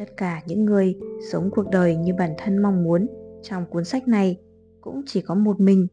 Tất 0.00 0.16
cả 0.16 0.42
những 0.46 0.64
người 0.64 0.98
sống 1.32 1.50
cuộc 1.50 1.70
đời 1.70 1.96
như 1.96 2.14
bản 2.14 2.34
thân 2.38 2.58
mong 2.58 2.84
muốn 2.84 3.06
trong 3.42 3.66
cuốn 3.66 3.84
sách 3.84 4.08
này 4.08 4.40
cũng 4.80 5.02
chỉ 5.06 5.20
có 5.20 5.34
một 5.34 5.60
mình. 5.60 5.86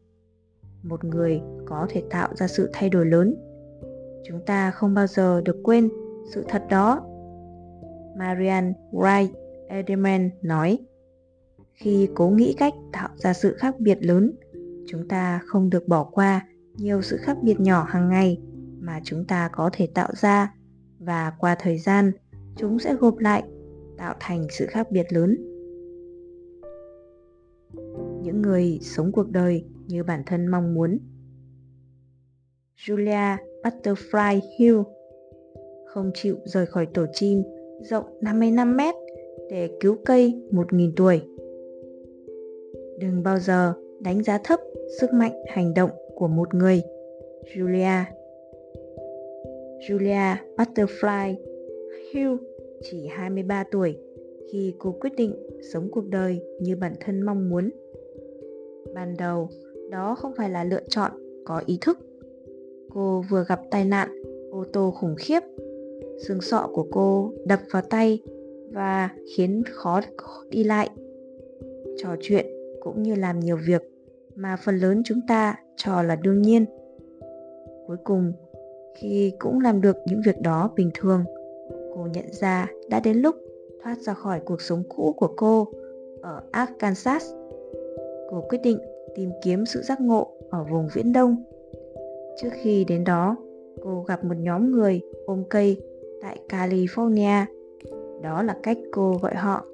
Một 0.82 1.04
người 1.04 1.40
có 1.66 1.86
thể 1.90 2.02
tạo 2.10 2.28
ra 2.34 2.48
sự 2.48 2.70
thay 2.72 2.88
đổi 2.88 3.06
lớn. 3.06 3.34
Chúng 4.24 4.40
ta 4.46 4.70
không 4.70 4.94
bao 4.94 5.06
giờ 5.06 5.40
được 5.40 5.56
quên 5.62 5.88
sự 6.34 6.44
thật 6.48 6.62
đó. 6.70 7.00
Marian 8.18 8.72
Wright 8.92 9.28
Edelman 9.68 10.30
nói, 10.42 10.78
khi 11.74 12.08
cố 12.14 12.28
nghĩ 12.28 12.54
cách 12.58 12.74
tạo 12.92 13.08
ra 13.16 13.32
sự 13.32 13.54
khác 13.58 13.80
biệt 13.80 13.98
lớn, 14.00 14.32
chúng 14.86 15.08
ta 15.08 15.40
không 15.46 15.70
được 15.70 15.88
bỏ 15.88 16.04
qua 16.04 16.46
nhiều 16.76 17.02
sự 17.02 17.16
khác 17.16 17.36
biệt 17.42 17.60
nhỏ 17.60 17.86
hàng 17.88 18.08
ngày 18.08 18.40
mà 18.80 19.00
chúng 19.04 19.24
ta 19.24 19.48
có 19.52 19.70
thể 19.72 19.88
tạo 19.94 20.08
ra 20.14 20.54
và 20.98 21.32
qua 21.38 21.56
thời 21.58 21.78
gian 21.78 22.12
chúng 22.56 22.78
sẽ 22.78 22.94
gộp 22.94 23.18
lại 23.18 23.42
tạo 23.98 24.14
thành 24.20 24.46
sự 24.50 24.66
khác 24.66 24.90
biệt 24.90 25.06
lớn 25.12 25.36
những 28.22 28.42
người 28.42 28.78
sống 28.82 29.12
cuộc 29.12 29.30
đời 29.30 29.64
như 29.86 30.04
bản 30.04 30.22
thân 30.26 30.46
mong 30.46 30.74
muốn 30.74 30.98
Julia 32.86 33.36
Butterfly 33.62 34.40
Hill 34.58 34.76
không 35.86 36.10
chịu 36.14 36.36
rời 36.44 36.66
khỏi 36.66 36.86
tổ 36.94 37.06
chim 37.12 37.42
rộng 37.80 38.04
55 38.20 38.76
mét 38.76 38.94
để 39.50 39.70
cứu 39.80 39.96
cây 40.04 40.42
1.000 40.50 40.92
tuổi. 40.96 41.20
Đừng 42.98 43.22
bao 43.22 43.38
giờ 43.38 43.74
đánh 44.00 44.22
giá 44.22 44.38
thấp 44.44 44.60
sức 45.00 45.12
mạnh 45.12 45.32
hành 45.48 45.74
động 45.74 45.90
của 46.14 46.28
một 46.28 46.54
người. 46.54 46.82
Julia 47.54 48.02
Julia 49.88 50.34
Butterfly 50.56 51.34
Hill 52.12 52.36
chỉ 52.82 53.06
23 53.06 53.64
tuổi 53.70 53.96
khi 54.52 54.74
cô 54.78 54.94
quyết 55.00 55.12
định 55.16 55.34
sống 55.72 55.88
cuộc 55.90 56.08
đời 56.08 56.40
như 56.60 56.76
bản 56.76 56.92
thân 57.00 57.22
mong 57.22 57.48
muốn. 57.48 57.70
Ban 58.94 59.16
đầu, 59.16 59.48
đó 59.90 60.14
không 60.14 60.32
phải 60.36 60.50
là 60.50 60.64
lựa 60.64 60.82
chọn 60.88 61.12
có 61.44 61.62
ý 61.66 61.78
thức. 61.80 61.98
Cô 62.94 63.24
vừa 63.30 63.44
gặp 63.48 63.60
tai 63.70 63.84
nạn 63.84 64.22
ô 64.50 64.64
tô 64.72 64.90
khủng 64.90 65.14
khiếp. 65.18 65.40
Xương 66.26 66.40
sọ 66.40 66.70
của 66.72 66.86
cô 66.90 67.32
đập 67.46 67.60
vào 67.70 67.82
tay 67.82 68.22
và 68.72 69.10
khiến 69.36 69.62
khó 69.70 70.00
đi 70.50 70.64
lại. 70.64 70.90
Trò 71.96 72.16
chuyện 72.20 72.46
cũng 72.80 73.02
như 73.02 73.14
làm 73.14 73.40
nhiều 73.40 73.56
việc 73.66 73.82
mà 74.34 74.56
phần 74.64 74.76
lớn 74.76 75.02
chúng 75.04 75.20
ta 75.28 75.56
cho 75.76 76.02
là 76.02 76.16
đương 76.16 76.42
nhiên. 76.42 76.64
Cuối 77.86 77.96
cùng, 78.04 78.32
khi 78.96 79.32
cũng 79.38 79.60
làm 79.60 79.80
được 79.80 79.96
những 80.06 80.20
việc 80.26 80.40
đó 80.40 80.70
bình 80.76 80.90
thường, 80.94 81.24
cô 81.98 82.06
nhận 82.12 82.32
ra 82.32 82.66
đã 82.88 83.00
đến 83.00 83.16
lúc 83.16 83.36
thoát 83.82 83.98
ra 83.98 84.14
khỏi 84.14 84.40
cuộc 84.44 84.60
sống 84.60 84.82
cũ 84.88 85.14
của 85.16 85.32
cô 85.36 85.68
ở 86.22 86.42
Arkansas. 86.50 87.32
Cô 88.30 88.44
quyết 88.48 88.58
định 88.62 88.78
tìm 89.14 89.30
kiếm 89.42 89.66
sự 89.66 89.82
giác 89.82 90.00
ngộ 90.00 90.32
ở 90.50 90.64
vùng 90.70 90.88
viễn 90.94 91.12
đông. 91.12 91.42
Trước 92.42 92.48
khi 92.62 92.84
đến 92.84 93.04
đó, 93.04 93.36
cô 93.82 94.04
gặp 94.08 94.24
một 94.24 94.34
nhóm 94.38 94.70
người 94.70 95.00
ôm 95.26 95.44
cây 95.50 95.80
tại 96.22 96.40
California. 96.48 97.44
Đó 98.22 98.42
là 98.42 98.56
cách 98.62 98.78
cô 98.92 99.18
gọi 99.22 99.34
họ 99.34 99.64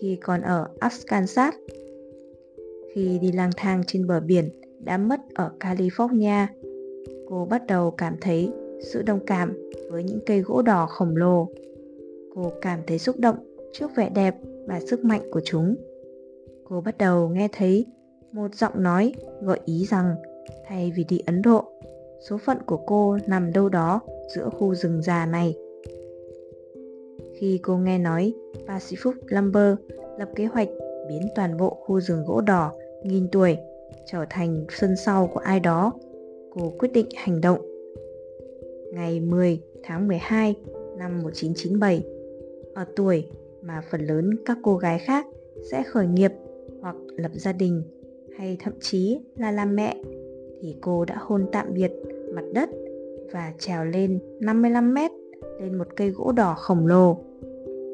khi 0.00 0.18
còn 0.22 0.40
ở 0.40 0.68
Arkansas. 0.78 1.54
Khi 2.94 3.18
đi 3.18 3.32
lang 3.32 3.50
thang 3.56 3.82
trên 3.86 4.06
bờ 4.06 4.20
biển 4.20 4.48
đã 4.78 4.98
mất 4.98 5.20
ở 5.34 5.50
California, 5.60 6.46
cô 7.28 7.46
bắt 7.50 7.66
đầu 7.66 7.90
cảm 7.90 8.16
thấy 8.20 8.50
sự 8.82 9.02
đồng 9.02 9.20
cảm 9.26 9.70
với 9.90 10.04
những 10.04 10.20
cây 10.26 10.40
gỗ 10.40 10.62
đỏ 10.62 10.86
khổng 10.86 11.16
lồ. 11.16 11.48
Cô 12.34 12.52
cảm 12.62 12.80
thấy 12.86 12.98
xúc 12.98 13.16
động 13.18 13.36
trước 13.72 13.90
vẻ 13.96 14.10
đẹp 14.14 14.34
và 14.66 14.80
sức 14.80 15.04
mạnh 15.04 15.22
của 15.32 15.40
chúng. 15.44 15.76
Cô 16.64 16.80
bắt 16.80 16.98
đầu 16.98 17.28
nghe 17.28 17.48
thấy 17.52 17.86
một 18.32 18.54
giọng 18.54 18.82
nói 18.82 19.12
gợi 19.42 19.60
ý 19.64 19.86
rằng 19.90 20.14
thay 20.66 20.92
vì 20.96 21.04
đi 21.04 21.20
Ấn 21.26 21.42
Độ, 21.42 21.64
số 22.28 22.38
phận 22.38 22.58
của 22.66 22.76
cô 22.86 23.18
nằm 23.26 23.52
đâu 23.52 23.68
đó 23.68 24.00
giữa 24.34 24.48
khu 24.58 24.74
rừng 24.74 25.02
già 25.02 25.26
này. 25.26 25.56
Khi 27.34 27.60
cô 27.62 27.76
nghe 27.76 27.98
nói 27.98 28.34
Pacific 28.66 29.12
Lumber 29.26 29.74
lập 30.18 30.28
kế 30.36 30.46
hoạch 30.46 30.68
biến 31.08 31.22
toàn 31.34 31.56
bộ 31.56 31.76
khu 31.86 32.00
rừng 32.00 32.24
gỗ 32.26 32.40
đỏ 32.40 32.72
nghìn 33.02 33.28
tuổi 33.32 33.56
trở 34.06 34.24
thành 34.30 34.64
sân 34.68 34.96
sau 34.96 35.30
của 35.34 35.40
ai 35.40 35.60
đó, 35.60 35.92
cô 36.54 36.72
quyết 36.78 36.92
định 36.92 37.06
hành 37.16 37.40
động. 37.40 37.58
Ngày 38.92 39.20
10 39.20 39.60
tháng 39.82 40.08
12 40.08 40.54
năm 40.98 41.22
1997, 41.22 42.04
ở 42.74 42.84
tuổi 42.96 43.28
mà 43.62 43.82
phần 43.90 44.00
lớn 44.00 44.30
các 44.46 44.58
cô 44.62 44.76
gái 44.76 44.98
khác 44.98 45.26
sẽ 45.70 45.82
khởi 45.82 46.06
nghiệp 46.06 46.32
hoặc 46.80 46.96
lập 47.16 47.30
gia 47.34 47.52
đình 47.52 47.82
hay 48.38 48.56
thậm 48.60 48.72
chí 48.80 49.20
là 49.36 49.50
làm 49.50 49.76
mẹ 49.76 49.96
thì 50.60 50.76
cô 50.80 51.04
đã 51.04 51.16
hôn 51.20 51.46
tạm 51.52 51.66
biệt 51.74 51.92
mặt 52.34 52.44
đất 52.54 52.68
và 53.32 53.52
trèo 53.58 53.84
lên 53.84 54.18
55 54.40 54.94
mét 54.94 55.10
lên 55.60 55.78
một 55.78 55.86
cây 55.96 56.10
gỗ 56.10 56.32
đỏ 56.32 56.54
khổng 56.54 56.86
lồ. 56.86 57.18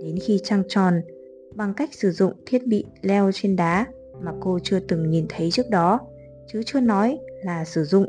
Đến 0.02 0.18
khi 0.22 0.40
trăng 0.44 0.62
tròn, 0.68 1.00
bằng 1.54 1.74
cách 1.74 1.94
sử 1.94 2.10
dụng 2.10 2.32
thiết 2.46 2.66
bị 2.66 2.84
leo 3.02 3.30
trên 3.34 3.56
đá 3.56 3.86
mà 4.20 4.32
cô 4.40 4.58
chưa 4.62 4.80
từng 4.80 5.10
nhìn 5.10 5.26
thấy 5.28 5.50
trước 5.50 5.70
đó, 5.70 6.00
chứ 6.52 6.62
chưa 6.66 6.80
nói 6.80 7.18
là 7.44 7.64
sử 7.64 7.84
dụng. 7.84 8.06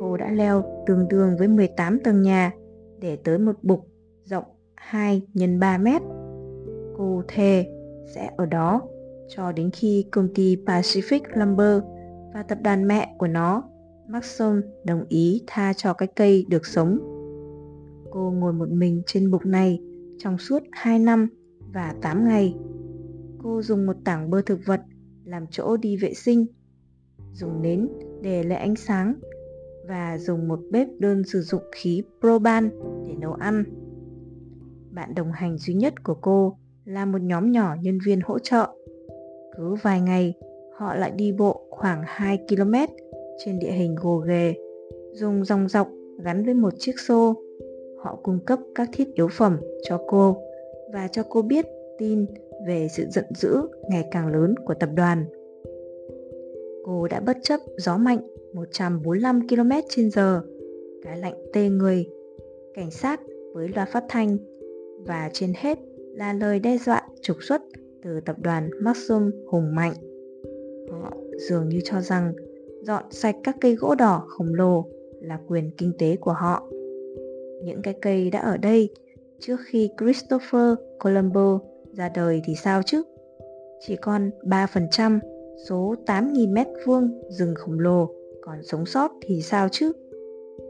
Cô 0.00 0.16
đã 0.16 0.30
leo 0.32 0.84
tương 0.86 1.08
đương 1.08 1.36
với 1.38 1.48
18 1.48 2.00
tầng 2.00 2.22
nhà 2.22 2.52
để 2.98 3.16
tới 3.24 3.38
một 3.38 3.54
bục 3.62 3.86
rộng 4.24 4.44
2 4.80 5.22
x 5.34 5.38
3 5.58 5.78
mét. 5.78 6.02
Cô 6.96 7.22
thề 7.28 7.66
sẽ 8.14 8.30
ở 8.36 8.46
đó 8.46 8.82
cho 9.28 9.52
đến 9.52 9.70
khi 9.70 10.04
công 10.10 10.28
ty 10.34 10.56
Pacific 10.66 11.20
Lumber 11.34 11.82
và 12.34 12.42
tập 12.42 12.58
đoàn 12.64 12.88
mẹ 12.88 13.14
của 13.18 13.26
nó, 13.26 13.62
Maxon, 14.08 14.62
đồng 14.84 15.04
ý 15.08 15.42
tha 15.46 15.72
cho 15.72 15.92
cái 15.92 16.08
cây 16.16 16.46
được 16.48 16.66
sống. 16.66 16.98
Cô 18.10 18.30
ngồi 18.30 18.52
một 18.52 18.68
mình 18.70 19.02
trên 19.06 19.30
bục 19.30 19.46
này 19.46 19.80
trong 20.18 20.38
suốt 20.38 20.62
2 20.72 20.98
năm 20.98 21.28
và 21.72 21.94
8 22.02 22.24
ngày. 22.24 22.54
Cô 23.42 23.62
dùng 23.62 23.86
một 23.86 23.96
tảng 24.04 24.30
bơ 24.30 24.42
thực 24.42 24.60
vật 24.66 24.80
làm 25.24 25.46
chỗ 25.50 25.76
đi 25.76 25.96
vệ 25.96 26.14
sinh, 26.14 26.46
dùng 27.32 27.62
nến 27.62 27.88
để 28.22 28.42
lấy 28.42 28.58
ánh 28.58 28.76
sáng 28.76 29.14
và 29.88 30.18
dùng 30.18 30.48
một 30.48 30.60
bếp 30.70 30.88
đơn 30.98 31.24
sử 31.24 31.40
dụng 31.40 31.62
khí 31.72 32.02
proban 32.20 32.70
để 33.06 33.14
nấu 33.20 33.32
ăn. 33.32 33.64
Bạn 34.94 35.14
đồng 35.14 35.32
hành 35.32 35.58
duy 35.58 35.74
nhất 35.74 35.94
của 36.04 36.14
cô 36.14 36.56
là 36.84 37.04
một 37.04 37.22
nhóm 37.22 37.52
nhỏ 37.52 37.76
nhân 37.82 37.98
viên 38.06 38.20
hỗ 38.20 38.38
trợ. 38.38 38.66
Cứ 39.56 39.74
vài 39.82 40.00
ngày, 40.00 40.34
họ 40.76 40.94
lại 40.94 41.10
đi 41.10 41.32
bộ 41.32 41.60
khoảng 41.70 42.02
2 42.06 42.38
km 42.48 42.74
trên 43.44 43.58
địa 43.58 43.70
hình 43.70 43.94
gồ 43.94 44.16
ghề, 44.16 44.54
dùng 45.12 45.44
dòng 45.44 45.68
dọc 45.68 45.88
gắn 46.24 46.44
với 46.44 46.54
một 46.54 46.74
chiếc 46.78 47.00
xô. 47.00 47.34
Họ 48.02 48.18
cung 48.22 48.38
cấp 48.46 48.58
các 48.74 48.88
thiết 48.92 49.14
yếu 49.14 49.28
phẩm 49.28 49.60
cho 49.82 50.00
cô 50.08 50.36
và 50.92 51.08
cho 51.08 51.22
cô 51.28 51.42
biết 51.42 51.66
tin 51.98 52.26
về 52.66 52.88
sự 52.96 53.06
giận 53.10 53.24
dữ 53.34 53.56
ngày 53.90 54.04
càng 54.10 54.26
lớn 54.26 54.54
của 54.64 54.74
tập 54.74 54.90
đoàn. 54.94 55.24
Cô 56.84 57.08
đã 57.08 57.20
bất 57.20 57.36
chấp 57.42 57.60
gió 57.78 57.96
mạnh 57.96 58.18
145 58.54 59.48
km 59.48 59.70
h 60.16 60.20
cái 61.02 61.18
lạnh 61.18 61.34
tê 61.52 61.68
người, 61.68 62.06
cảnh 62.74 62.90
sát 62.90 63.20
với 63.54 63.68
loa 63.68 63.84
phát 63.84 64.04
thanh 64.08 64.36
và 65.06 65.30
trên 65.32 65.52
hết 65.56 65.78
là 66.14 66.32
lời 66.32 66.58
đe 66.58 66.78
dọa 66.78 67.02
trục 67.22 67.36
xuất 67.42 67.62
từ 68.02 68.20
tập 68.20 68.36
đoàn 68.38 68.70
Maxim 68.80 69.30
hùng 69.46 69.74
mạnh. 69.74 69.92
Họ 70.90 71.12
dường 71.48 71.68
như 71.68 71.80
cho 71.84 72.00
rằng 72.00 72.32
dọn 72.82 73.04
sạch 73.10 73.36
các 73.44 73.56
cây 73.60 73.74
gỗ 73.74 73.94
đỏ 73.94 74.24
khổng 74.28 74.54
lồ 74.54 74.84
là 75.20 75.38
quyền 75.48 75.70
kinh 75.78 75.92
tế 75.98 76.16
của 76.16 76.32
họ. 76.32 76.68
những 77.64 77.82
cái 77.82 77.94
cây 78.02 78.30
đã 78.30 78.38
ở 78.38 78.56
đây 78.56 78.88
trước 79.40 79.56
khi 79.66 79.90
Christopher 79.98 80.74
Colombo 80.98 81.58
ra 81.92 82.10
đời 82.14 82.42
thì 82.44 82.54
sao 82.54 82.82
chứ? 82.86 83.02
Chỉ 83.80 83.96
còn 83.96 84.30
3% 84.42 85.18
số 85.68 85.94
8.000 86.06 86.52
mét 86.52 86.66
vuông 86.86 87.22
rừng 87.28 87.54
khổng 87.54 87.80
lồ 87.80 88.08
còn 88.42 88.62
sống 88.62 88.86
sót 88.86 89.10
thì 89.22 89.42
sao 89.42 89.68
chứ? 89.68 89.92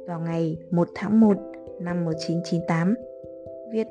Vào 0.06 0.20
ngày 0.20 0.58
1 0.70 0.88
tháng 0.94 1.20
1 1.20 1.37
năm 1.80 2.04
1998, 2.04 2.94
Việt 3.72 3.87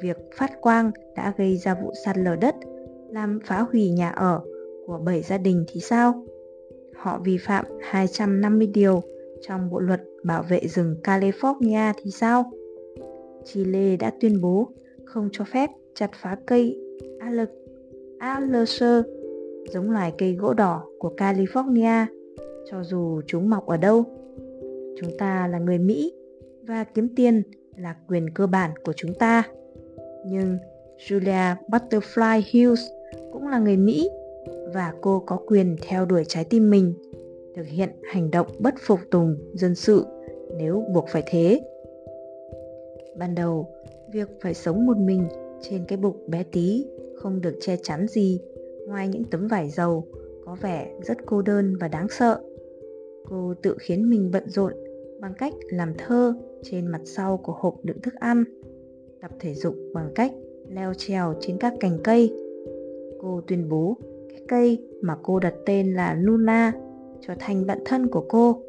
việc 0.00 0.16
phát 0.36 0.60
quang 0.60 0.90
đã 1.16 1.34
gây 1.36 1.56
ra 1.56 1.74
vụ 1.74 1.92
sạt 2.04 2.18
lở 2.18 2.36
đất 2.36 2.54
làm 3.10 3.38
phá 3.44 3.66
hủy 3.72 3.90
nhà 3.90 4.10
ở 4.10 4.40
của 4.86 4.98
7 5.04 5.22
gia 5.22 5.38
đình 5.38 5.64
thì 5.68 5.80
sao? 5.80 6.24
Họ 6.94 7.20
vi 7.24 7.38
phạm 7.38 7.64
250 7.82 8.66
điều 8.66 9.02
trong 9.40 9.70
bộ 9.70 9.80
luật 9.80 10.00
bảo 10.24 10.42
vệ 10.48 10.60
rừng 10.60 10.96
California 11.04 11.92
thì 12.02 12.10
sao? 12.10 12.52
Chile 13.44 13.96
đã 13.96 14.12
tuyên 14.20 14.40
bố 14.40 14.68
không 15.04 15.28
cho 15.32 15.44
phép 15.44 15.70
chặt 15.94 16.10
phá 16.14 16.36
cây 16.46 16.78
Alerce, 18.18 19.02
giống 19.72 19.90
loài 19.90 20.12
cây 20.18 20.34
gỗ 20.34 20.54
đỏ 20.54 20.84
của 20.98 21.14
California, 21.16 22.06
cho 22.70 22.82
dù 22.82 23.20
chúng 23.26 23.50
mọc 23.50 23.66
ở 23.66 23.76
đâu. 23.76 24.04
Chúng 25.00 25.10
ta 25.18 25.48
là 25.48 25.58
người 25.58 25.78
Mỹ 25.78 26.12
và 26.62 26.84
kiếm 26.84 27.08
tiền 27.16 27.42
là 27.76 27.96
quyền 28.08 28.30
cơ 28.34 28.46
bản 28.46 28.70
của 28.84 28.92
chúng 28.96 29.14
ta. 29.14 29.42
Nhưng 30.26 30.58
Julia 30.98 31.54
Butterfly 31.68 32.40
Hughes 32.52 32.86
cũng 33.32 33.48
là 33.48 33.58
người 33.58 33.76
Mỹ 33.76 34.10
và 34.74 34.92
cô 35.00 35.22
có 35.26 35.36
quyền 35.46 35.76
theo 35.82 36.04
đuổi 36.04 36.24
trái 36.28 36.44
tim 36.44 36.70
mình, 36.70 36.94
thực 37.56 37.66
hiện 37.66 37.90
hành 38.12 38.30
động 38.30 38.46
bất 38.58 38.74
phục 38.80 39.00
tùng 39.10 39.36
dân 39.54 39.74
sự 39.74 40.04
nếu 40.56 40.84
buộc 40.94 41.08
phải 41.08 41.22
thế. 41.26 41.60
Ban 43.16 43.34
đầu, 43.34 43.68
việc 44.12 44.28
phải 44.40 44.54
sống 44.54 44.86
một 44.86 44.96
mình 44.96 45.28
trên 45.60 45.84
cái 45.88 45.98
bụng 45.98 46.30
bé 46.30 46.42
tí 46.52 46.86
không 47.16 47.40
được 47.40 47.54
che 47.60 47.76
chắn 47.82 48.06
gì 48.08 48.40
ngoài 48.86 49.08
những 49.08 49.24
tấm 49.24 49.46
vải 49.46 49.70
dầu 49.70 50.04
có 50.44 50.56
vẻ 50.60 50.92
rất 51.02 51.18
cô 51.26 51.42
đơn 51.42 51.76
và 51.80 51.88
đáng 51.88 52.06
sợ. 52.10 52.40
Cô 53.28 53.54
tự 53.62 53.76
khiến 53.80 54.10
mình 54.10 54.30
bận 54.32 54.48
rộn 54.48 54.72
bằng 55.20 55.34
cách 55.38 55.52
làm 55.70 55.94
thơ 55.98 56.34
trên 56.62 56.86
mặt 56.86 57.00
sau 57.04 57.36
của 57.36 57.52
hộp 57.52 57.74
đựng 57.84 58.00
thức 58.00 58.14
ăn, 58.14 58.44
tập 59.22 59.30
thể 59.40 59.54
dục 59.54 59.74
bằng 59.94 60.12
cách 60.14 60.32
leo 60.68 60.94
trèo 60.94 61.34
trên 61.40 61.58
các 61.58 61.74
cành 61.80 61.98
cây. 62.04 62.34
Cô 63.20 63.40
tuyên 63.46 63.68
bố 63.68 63.96
cái 64.30 64.40
cây 64.48 64.86
mà 65.02 65.16
cô 65.22 65.38
đặt 65.38 65.54
tên 65.66 65.94
là 65.94 66.14
Luna 66.14 66.72
trở 67.20 67.34
thành 67.38 67.66
bạn 67.66 67.78
thân 67.84 68.08
của 68.08 68.24
cô, 68.28 68.62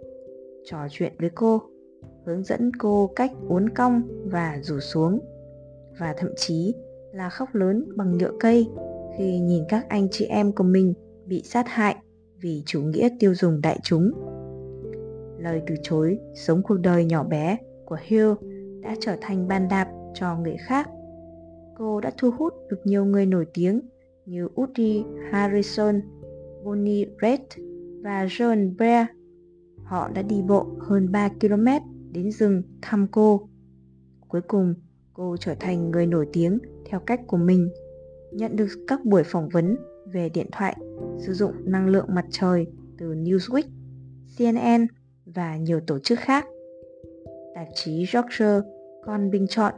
trò 0.65 0.77
chuyện 0.91 1.13
với 1.19 1.29
cô, 1.35 1.61
hướng 2.25 2.43
dẫn 2.43 2.71
cô 2.79 3.09
cách 3.15 3.31
uốn 3.47 3.69
cong 3.69 4.01
và 4.25 4.59
rủ 4.61 4.79
xuống, 4.79 5.19
và 5.99 6.13
thậm 6.17 6.29
chí 6.37 6.75
là 7.13 7.29
khóc 7.29 7.49
lớn 7.53 7.85
bằng 7.95 8.17
nhựa 8.17 8.31
cây 8.39 8.67
khi 9.17 9.39
nhìn 9.39 9.63
các 9.69 9.85
anh 9.89 10.07
chị 10.11 10.25
em 10.25 10.51
của 10.51 10.63
mình 10.63 10.93
bị 11.25 11.43
sát 11.43 11.67
hại 11.67 11.95
vì 12.41 12.63
chủ 12.65 12.81
nghĩa 12.81 13.09
tiêu 13.19 13.35
dùng 13.35 13.61
đại 13.61 13.79
chúng. 13.83 14.11
Lời 15.37 15.61
từ 15.67 15.75
chối 15.83 16.19
sống 16.35 16.61
cuộc 16.63 16.77
đời 16.77 17.05
nhỏ 17.05 17.23
bé 17.23 17.57
của 17.85 17.97
Hill 18.01 18.31
đã 18.81 18.95
trở 18.99 19.15
thành 19.21 19.47
ban 19.47 19.67
đạp 19.67 19.87
cho 20.13 20.37
người 20.37 20.57
khác. 20.57 20.89
Cô 21.77 22.01
đã 22.01 22.11
thu 22.17 22.31
hút 22.31 22.53
được 22.69 22.81
nhiều 22.83 23.05
người 23.05 23.25
nổi 23.25 23.45
tiếng 23.53 23.81
như 24.25 24.47
Woody 24.55 25.03
Harrison, 25.31 26.01
Bonnie 26.63 27.05
Raitt 27.21 27.43
và 28.03 28.25
John 28.25 28.75
Brea. 28.75 29.07
Họ 29.83 30.09
đã 30.09 30.21
đi 30.21 30.41
bộ 30.41 30.67
hơn 30.79 31.11
3 31.11 31.29
km 31.29 31.67
đến 32.11 32.31
rừng 32.31 32.63
thăm 32.81 33.07
cô. 33.11 33.49
Cuối 34.27 34.41
cùng, 34.41 34.73
cô 35.13 35.37
trở 35.37 35.55
thành 35.59 35.91
người 35.91 36.07
nổi 36.07 36.27
tiếng 36.33 36.59
theo 36.85 36.99
cách 36.99 37.21
của 37.27 37.37
mình, 37.37 37.69
nhận 38.31 38.55
được 38.55 38.67
các 38.87 39.05
buổi 39.05 39.23
phỏng 39.23 39.49
vấn 39.49 39.77
về 40.05 40.29
điện 40.29 40.47
thoại 40.51 40.77
sử 41.17 41.33
dụng 41.33 41.51
năng 41.63 41.87
lượng 41.87 42.05
mặt 42.09 42.25
trời 42.29 42.67
từ 42.97 43.13
Newsweek, 43.13 43.63
CNN 44.37 44.87
và 45.25 45.57
nhiều 45.57 45.79
tổ 45.87 45.99
chức 45.99 46.19
khác. 46.19 46.45
Tạp 47.55 47.67
chí 47.75 48.05
Yorkshire 48.13 48.59
còn 49.05 49.29
bình 49.29 49.47
chọn 49.47 49.73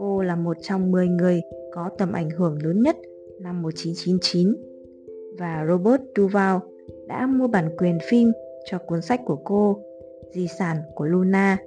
cô 0.00 0.22
là 0.22 0.36
một 0.36 0.56
trong 0.60 0.90
10 0.90 1.08
người 1.08 1.42
có 1.72 1.90
tầm 1.98 2.12
ảnh 2.12 2.30
hưởng 2.30 2.58
lớn 2.62 2.82
nhất 2.82 2.96
năm 3.40 3.62
1999 3.62 4.54
và 5.38 5.66
Robert 5.68 6.02
Duval 6.16 6.56
đã 7.06 7.26
mua 7.26 7.48
bản 7.48 7.76
quyền 7.78 7.98
phim 8.10 8.32
cho 8.64 8.78
cuốn 8.78 9.02
sách 9.02 9.20
của 9.26 9.36
cô 9.44 9.78
Di 10.32 10.46
sản 10.58 10.76
của 10.94 11.04
Luna. 11.04 11.58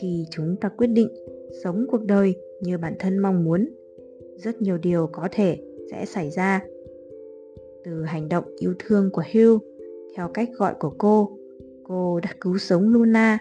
Khi 0.00 0.26
chúng 0.30 0.56
ta 0.60 0.68
quyết 0.68 0.86
định 0.86 1.08
sống 1.64 1.86
cuộc 1.90 2.04
đời 2.04 2.34
như 2.60 2.78
bản 2.78 2.94
thân 2.98 3.18
mong 3.18 3.44
muốn, 3.44 3.68
rất 4.36 4.62
nhiều 4.62 4.78
điều 4.78 5.08
có 5.12 5.28
thể 5.32 5.58
sẽ 5.90 6.06
xảy 6.06 6.30
ra. 6.30 6.64
Từ 7.84 8.02
hành 8.02 8.28
động 8.28 8.44
yêu 8.58 8.74
thương 8.78 9.10
của 9.12 9.22
Hugh, 9.32 9.62
theo 10.16 10.28
cách 10.28 10.48
gọi 10.58 10.74
của 10.80 10.94
cô, 10.98 11.38
cô 11.84 12.20
đã 12.20 12.30
cứu 12.40 12.58
sống 12.58 12.88
Luna. 12.88 13.38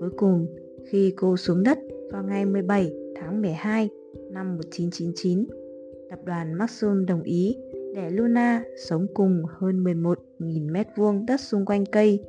Cuối 0.00 0.10
cùng, 0.16 0.46
khi 0.90 1.12
cô 1.16 1.36
xuống 1.36 1.62
đất 1.62 1.78
vào 2.12 2.22
ngày 2.22 2.46
17 2.46 2.92
tháng 3.16 3.42
12 3.42 3.88
năm 4.30 4.56
1999, 4.56 5.46
tập 6.10 6.18
đoàn 6.24 6.54
Maxim 6.54 7.06
đồng 7.06 7.22
ý 7.22 7.56
để 7.94 8.10
Luna 8.10 8.62
sống 8.88 9.06
cùng 9.14 9.42
hơn 9.48 9.84
11.000 9.84 10.72
mét 10.72 10.86
vuông 10.96 11.26
đất 11.26 11.40
xung 11.40 11.64
quanh 11.64 11.84
cây 11.86 12.24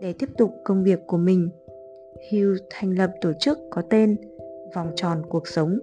để 0.00 0.12
tiếp 0.12 0.28
tục 0.38 0.50
công 0.64 0.84
việc 0.84 0.98
của 1.06 1.18
mình. 1.18 1.48
Hugh 2.30 2.56
thành 2.70 2.98
lập 2.98 3.10
tổ 3.20 3.32
chức 3.40 3.58
có 3.70 3.82
tên 3.82 4.16
Vòng 4.74 4.92
tròn 4.96 5.22
cuộc 5.28 5.48
sống 5.48 5.78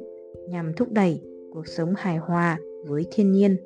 nhằm 0.48 0.74
thúc 0.74 0.92
đẩy 0.92 1.22
cuộc 1.54 1.68
sống 1.68 1.94
hài 1.98 2.18
hòa 2.18 2.60
với 2.88 3.06
thiên 3.12 3.32
nhiên. 3.32 3.58